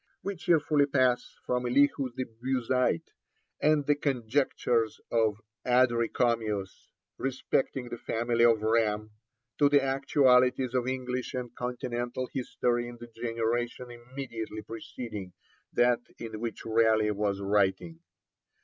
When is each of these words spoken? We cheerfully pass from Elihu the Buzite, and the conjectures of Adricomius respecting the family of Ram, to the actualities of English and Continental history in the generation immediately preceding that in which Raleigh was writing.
We 0.23 0.35
cheerfully 0.35 0.87
pass 0.87 1.35
from 1.45 1.67
Elihu 1.67 2.09
the 2.15 2.25
Buzite, 2.25 3.11
and 3.61 3.85
the 3.85 3.93
conjectures 3.93 4.99
of 5.11 5.35
Adricomius 5.63 6.87
respecting 7.19 7.87
the 7.89 7.99
family 7.99 8.43
of 8.43 8.63
Ram, 8.63 9.11
to 9.59 9.69
the 9.69 9.83
actualities 9.83 10.73
of 10.73 10.87
English 10.87 11.35
and 11.35 11.53
Continental 11.55 12.25
history 12.33 12.87
in 12.87 12.97
the 12.99 13.05
generation 13.13 13.91
immediately 13.91 14.63
preceding 14.63 15.33
that 15.71 15.99
in 16.17 16.39
which 16.39 16.65
Raleigh 16.65 17.11
was 17.11 17.39
writing. 17.39 17.99